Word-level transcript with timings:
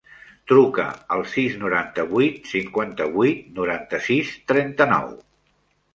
Truca 0.51 0.85
al 1.15 1.21
sis, 1.33 1.57
noranta-vuit, 1.65 2.41
cinquanta-vuit, 2.53 3.47
noranta-sis, 3.61 4.33
trenta-nou. 4.53 5.13